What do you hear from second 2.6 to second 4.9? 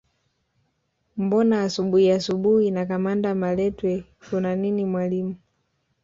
na kamanda Malatwe kuna nini